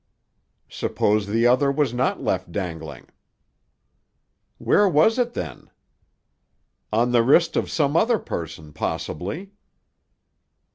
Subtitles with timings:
[0.71, 3.09] "Suppose the other was not left dangling?"
[4.57, 5.69] "Where was it, then?"
[6.91, 9.51] "On the wrist of some other person, possibly."